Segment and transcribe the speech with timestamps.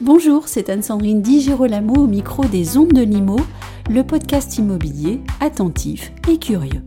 [0.00, 3.36] Bonjour, c'est Anne-Sandrine Di Girolamo au micro des Ondes de Limo,
[3.90, 6.84] le podcast immobilier attentif et curieux.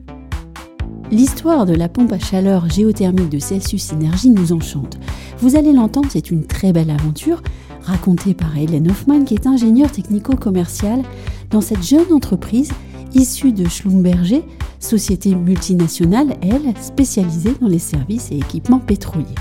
[1.11, 4.97] L'histoire de la pompe à chaleur géothermique de Celsius Energy nous enchante.
[5.39, 7.43] Vous allez l'entendre, c'est une très belle aventure
[7.83, 11.03] racontée par Hélène Hoffman qui est ingénieure technico-commerciale
[11.49, 12.71] dans cette jeune entreprise
[13.13, 14.43] issue de Schlumberger,
[14.79, 19.35] société multinationale, elle, spécialisée dans les services et équipements pétroliers.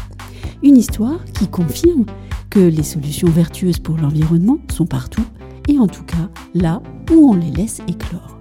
[0.62, 2.04] Une histoire qui confirme
[2.50, 5.24] que les solutions vertueuses pour l'environnement sont partout
[5.68, 8.38] et en tout cas là où on les laisse éclore.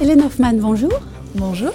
[0.00, 0.92] Hélène Hoffman, bonjour.
[1.34, 1.72] Bonjour.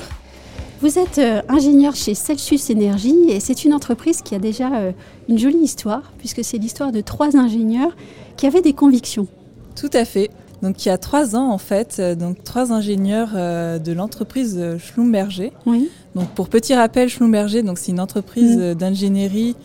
[0.82, 4.92] Vous êtes euh, ingénieure chez Celsius Energy et c'est une entreprise qui a déjà euh,
[5.28, 7.96] une jolie histoire puisque c'est l'histoire de trois ingénieurs
[8.38, 9.28] qui avaient des convictions.
[9.76, 10.30] Tout à fait.
[10.62, 15.52] Donc il y a trois ans en fait, euh, donc trois ingénieurs de l'entreprise Schlumberger.
[15.66, 15.90] Oui.
[16.16, 18.74] Donc pour petit rappel, Schlumberger, donc c'est une entreprise Mm.
[18.76, 19.56] d'ingénierie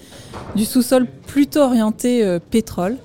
[0.57, 2.97] du sous-sol plutôt orientée pétrole.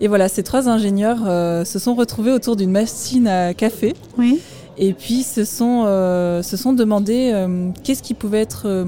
[0.00, 4.40] Et voilà, ces trois ingénieurs euh, se sont retrouvés autour d'une machine à café Oui.
[4.78, 8.84] Et puis se sont, euh, se sont demandé euh, qu'est-ce qui pouvait être euh,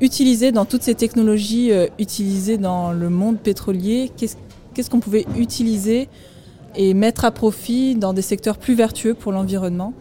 [0.00, 6.08] utilisé dans toutes ces technologies euh, utilisées dans le monde pétrolier, qu'est-ce qu'on pouvait utiliser
[6.76, 9.92] et mettre à profit dans des secteurs plus vertueux pour l'environnement?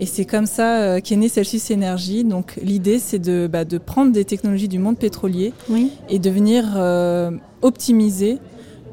[0.00, 2.22] Et c'est comme ça qu'est né Celsius Energy.
[2.22, 5.90] Donc l'idée, c'est de, bah, de prendre des technologies du monde pétrolier Oui.
[6.08, 7.32] et de venir euh,
[7.62, 8.38] optimiser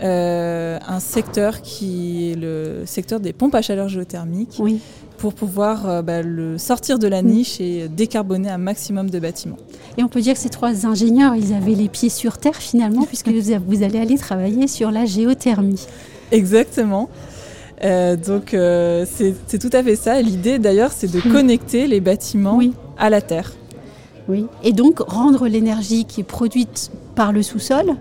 [0.02, 4.80] euh, un secteur qui est le secteur des pompes à chaleur géothermique Oui.
[5.17, 7.27] Pour pouvoir euh, bah, le sortir de la Mm.
[7.27, 9.58] niche et décarboner un maximum de bâtiments.
[9.97, 13.03] Et on peut dire que ces trois ingénieurs, ils avaient les pieds sur terre finalement
[13.03, 15.86] puisque vous allez aller travailler sur la géothermie.
[16.31, 17.09] Exactement.
[17.83, 20.21] Euh, donc euh, c'est tout à fait ça.
[20.21, 21.31] L'idée d'ailleurs, c'est de Mm.
[21.31, 22.73] connecter les bâtiments Oui.
[22.97, 23.53] à la terre.
[24.27, 24.45] Oui.
[24.64, 27.93] Et donc rendre l'énergie qui est produite par le sous-sol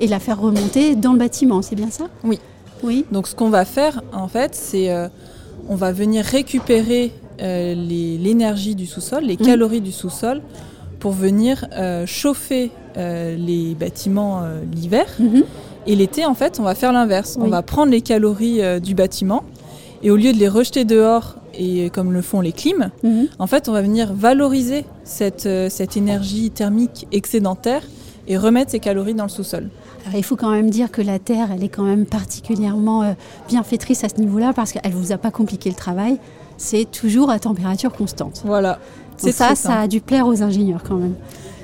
[0.00, 2.04] et la faire remonter dans le bâtiment, c'est bien ça?
[2.24, 2.38] Oui.
[2.82, 3.04] Oui.
[3.10, 4.90] Donc ce qu'on va faire en fait, c'est
[5.68, 10.40] on va venir récupérer euh, l'énergie du sous-sol, les calories du sous-sol,
[10.98, 15.06] pour venir euh, chauffer euh, les bâtiments l'hiver.
[15.18, 15.42] Mhm.
[15.86, 17.36] Et l'été, en fait, on va faire l'inverse.
[17.38, 17.44] Oui.
[17.46, 19.42] On va prendre les calories du bâtiment
[20.04, 23.26] et au lieu de les rejeter dehors et comme le font les clims, Mhm.
[23.38, 27.82] en fait, on va venir valoriser cette, cette énergie thermique excédentaire
[28.28, 29.68] et remettre ces calories dans le sous-sol.
[30.14, 33.12] Il faut quand même dire que la Terre, elle est quand même particulièrement euh,
[33.48, 36.18] bienfaitrice à ce niveau-là parce qu'elle ne vous a pas compliqué le travail.
[36.56, 38.42] C'est toujours à température constante.
[38.44, 38.78] Voilà.
[39.22, 41.14] Donc ça, ça a dû plaire aux ingénieurs quand même.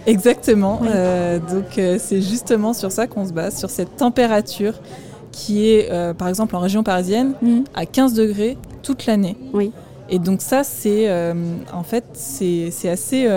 [0.07, 0.79] Exactement.
[0.83, 0.89] Oui.
[0.91, 4.75] Euh, donc euh, c'est justement sur ça qu'on se base, sur cette température
[5.33, 7.65] qui est, euh, par exemple, en région parisienne, Mhm.
[7.75, 9.37] à 15 degrés toute l'année.
[9.53, 9.71] Oui.
[10.11, 11.11] Et donc ça, c'est
[11.73, 13.29] en fait, c'est c'est assez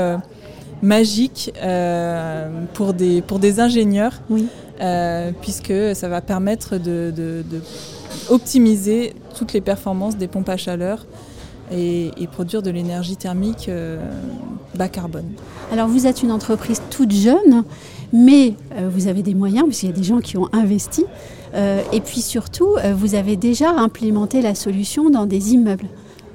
[0.81, 4.47] magique euh, pour, des, pour des ingénieurs, Oui.
[4.81, 7.61] euh, puisque ça va permettre de, de- de
[8.29, 11.05] optimiser toutes les performances des pompes à chaleur
[11.71, 13.97] et, et produire de l'énergie thermique euh,
[14.75, 15.25] bas carbone.
[15.71, 17.63] Alors vous êtes une entreprise toute jeune,
[18.13, 21.05] mais euh, vous avez des moyens puisqu'il y a des gens qui ont investi.
[21.53, 25.87] Euh, et puis surtout, vous avez déjà implémenté la solution dans des immeubles.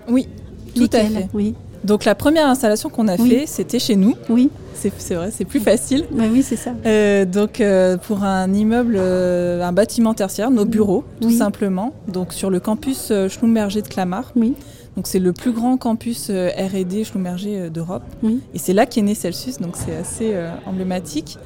[0.09, 0.29] Oui,
[0.75, 1.29] tout à fait.
[1.35, 1.55] Oui.
[1.85, 3.29] Donc la première installation qu'on a Oui.
[3.31, 4.15] fait, c'était chez nous.
[4.29, 4.51] Oui.
[4.99, 6.05] C'est vrai, c'est plus facile.
[6.13, 6.73] Bah oui, c'est ça.
[6.85, 11.95] Euh, donc euh, pour un immeuble, euh, un bâtiment tertiaire, nos bureaux, tout simplement.
[12.09, 14.33] Donc sur le campus Schlumberger de Clamart.
[14.37, 14.55] Oui.
[14.97, 18.03] Donc c'est le plus grand campus R&D Schlumberger d'Europe.
[18.23, 18.41] Oui.
[18.55, 20.35] Et c'est là qu'est né Celsius, donc c'est assez
[20.67, 21.39] emblématique.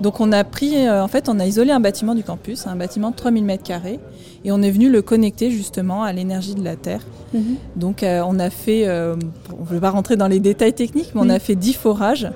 [0.00, 2.76] Donc on a pris, euh, en fait, on a isolé un bâtiment du campus, un
[2.76, 3.98] bâtiment de 3000 m2,
[4.44, 7.02] et on est venu le connecter justement à l'énergie de la Terre.
[7.34, 7.56] Mhm.
[7.76, 9.14] Donc euh, on a fait, euh,
[9.58, 12.30] on ne veut pas rentrer dans les détails techniques, mais on a fait 10 forages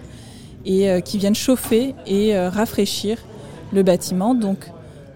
[0.66, 3.18] et euh, qui viennent chauffer et euh, rafraîchir
[3.72, 4.34] le bâtiment.
[4.34, 4.70] Donc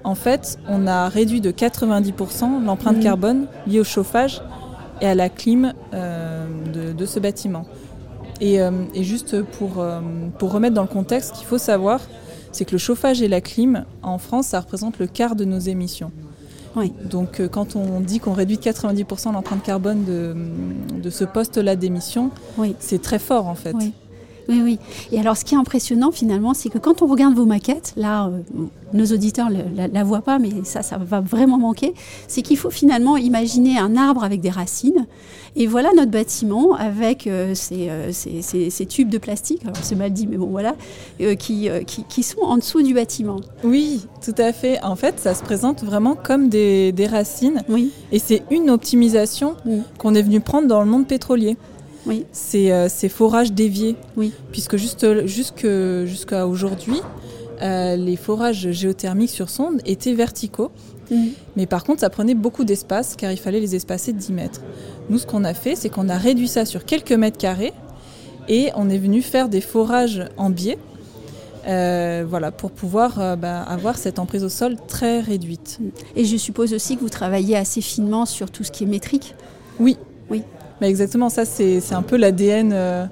[0.04, 3.03] en fait, on a réduit de 90% l'empreinte Mhm.
[3.03, 4.41] carbone liée au chauffage
[5.03, 7.66] et à la clim euh, de, de ce bâtiment.
[8.41, 10.01] Et, euh, et juste pour, euh,
[10.39, 12.01] pour remettre dans le contexte, qu'il faut savoir,
[12.53, 15.59] c'est que le chauffage et la clim, en France, ça représente le quart de nos
[15.59, 16.10] émissions.
[16.77, 16.92] Oui.
[17.10, 20.34] Donc euh, quand on dit qu'on réduit de 90% l'empreinte carbone de,
[21.00, 22.77] de ce poste-là d'émission, Oui.
[22.78, 23.74] c'est très fort en fait.
[23.74, 23.92] Oui.
[24.48, 24.78] Oui, oui.
[25.12, 28.28] Et alors, ce qui est impressionnant finalement, c'est que quand on regarde vos maquettes, là,
[28.28, 28.41] euh,
[28.95, 31.92] nos auditeurs ne la, la, voient pas, mais ça, ça va vraiment manquer,
[32.28, 35.06] c'est qu'il faut finalement imaginer un arbre avec des racines.
[35.54, 39.77] Et voilà notre bâtiment avec euh, ces, euh, ces, ces, ces, tubes de plastique, alors
[39.83, 40.77] c'est mal dit, mais bon voilà,
[41.39, 43.36] qui, qui, qui, sont en dessous du bâtiment.
[43.65, 44.83] Oui, tout à fait.
[44.83, 47.62] En fait, ça se présente vraiment comme des, des racines.
[47.68, 47.92] Oui.
[48.12, 49.83] Et c'est une optimisation oui.
[49.98, 51.56] qu'on est venu prendre dans le monde pétrolier.
[52.09, 52.27] Oui.
[52.33, 53.97] C'est euh, ces forages déviés.
[54.16, 54.33] Oui.
[54.51, 57.01] Puisque juste, jusqu'à jusqu aujourd'hui,
[57.63, 60.71] euh, les forages géothermiques sur sonde étaient verticaux.
[61.10, 61.27] Mmh.
[61.57, 64.60] Mais par contre, ça prenait beaucoup d'espace car il fallait les espacer de 10 mètres.
[65.10, 67.72] Nous, ce qu'on a fait, c'est qu'on a réduit ça sur quelques mètres carrés
[68.49, 70.78] et on est venu faire des forages en biais.
[71.66, 75.81] Euh, voilà, pour pouvoir euh, bah, avoir cette emprise au sol très réduite.
[76.16, 79.34] Et je suppose aussi que vous travaillez assez finement sur tout ce qui est métrique
[79.78, 79.99] Oui.
[80.31, 80.43] Oui.
[80.80, 83.07] Exactement, ça c'est un peu l'ADN euh,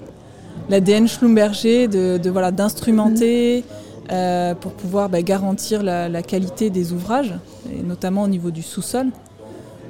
[0.68, 4.12] l'ADN Schlumberger de, de voilà d'instrumenter mmh.
[4.12, 7.34] euh, pour pouvoir bah, garantir la, la, qualité des ouvrages,
[7.72, 9.06] et notamment au niveau du sous-sol.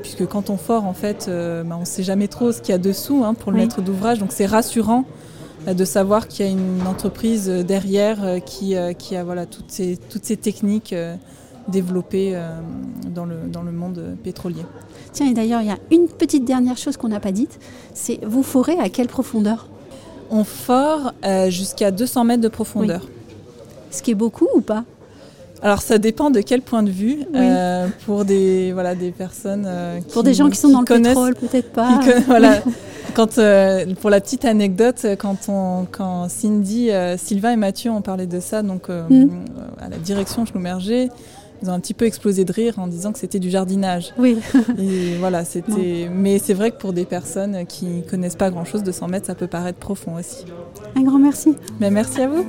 [0.02, 2.72] Puisque quand on fore, en fait, euh, bah, on ne sait jamais trop ce qu'il
[2.72, 3.64] y a dessous hein, pour le oui.
[3.64, 4.18] maître d'ouvrage.
[4.18, 5.04] Donc c'est rassurant
[5.66, 10.24] de savoir qu'il y a une entreprise derrière qui, qui a voilà, toutes, ces, toutes
[10.24, 10.94] ces techniques
[11.68, 12.38] développées
[13.14, 14.62] dans le, dans le monde pétrolier.
[15.12, 17.58] Tiens, et d'ailleurs, il y a une petite dernière chose qu'on n'a pas dite,
[17.94, 19.66] c'est vous forez à quelle profondeur?
[20.30, 23.00] On fore euh, jusqu'à 200 mètres de profondeur.
[23.02, 23.10] Oui.
[23.90, 24.84] Ce qui est beaucoup ou pas?
[25.62, 27.20] Alors ça dépend de quel point de vue.
[27.20, 27.24] Oui.
[27.34, 30.96] Euh, pour des voilà des personnes euh, qui, pour des gens qui sont qui dans
[30.96, 32.00] le pétrole peut-être pas.
[32.26, 32.60] voilà.
[33.14, 38.02] quand euh, pour la petite anecdote, quand on quand Cindy, euh, Sylvain et Mathieu ont
[38.02, 39.28] parlé de ça donc mm.
[39.80, 41.08] à la direction Schlumberger,
[41.62, 44.12] ils ont un petit peu explosé de rire en disant que c'était du jardinage.
[44.18, 44.38] Oui.
[44.78, 46.08] Et voilà, c'était.
[46.12, 49.46] Mais c'est vrai que pour des personnes qui connaissent pas grand-chose, 200 mètres, ça peut
[49.46, 50.44] paraître profond aussi.
[50.94, 51.56] Un grand merci.
[51.80, 52.44] Mais merci à vous.